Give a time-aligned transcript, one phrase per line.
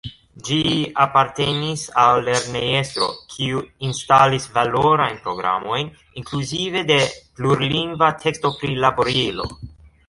[0.45, 0.55] Ĝi
[1.03, 5.93] apartenis al lernejestro, kiu instalis valorajn programojn,
[6.23, 9.53] inkluzive de plurlingva tekstoprilaborilo.